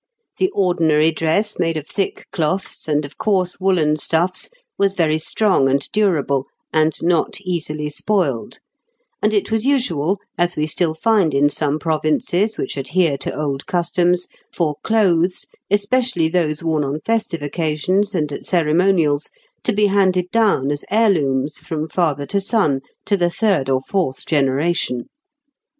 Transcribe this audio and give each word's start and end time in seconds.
The 0.37 0.49
ordinary 0.55 1.11
dress 1.11 1.59
made 1.59 1.77
of 1.77 1.85
thick 1.85 2.25
cloths 2.31 2.87
and 2.87 3.05
of 3.05 3.19
coarse 3.19 3.59
woollen 3.59 3.97
stuffs 3.97 4.49
was 4.75 4.95
very 4.95 5.19
strong 5.19 5.69
and 5.69 5.87
durable, 5.91 6.47
and 6.73 6.91
not 7.03 7.39
easily 7.41 7.87
spoiled; 7.87 8.57
and 9.21 9.31
it 9.31 9.51
was 9.51 9.67
usual, 9.67 10.17
as 10.39 10.55
we 10.55 10.65
still 10.65 10.95
find 10.95 11.35
in 11.35 11.51
some 11.51 11.77
provinces 11.77 12.57
which 12.57 12.77
adhere 12.77 13.15
to 13.19 13.35
old 13.39 13.67
customs, 13.67 14.27
for 14.51 14.75
clothes, 14.83 15.45
especially 15.69 16.27
those 16.27 16.63
worn 16.63 16.83
on 16.83 16.99
festive 17.01 17.43
occasions 17.43 18.15
and 18.15 18.31
at 18.31 18.47
ceremonials, 18.47 19.29
to 19.63 19.71
be 19.71 19.85
handed 19.85 20.31
down 20.31 20.71
as 20.71 20.83
heirlooms 20.89 21.59
from 21.59 21.87
father 21.87 22.25
to 22.25 22.41
son, 22.41 22.79
to 23.05 23.15
the 23.15 23.29
third 23.29 23.69
or 23.69 23.81
fourth 23.81 24.25
generation. 24.25 25.07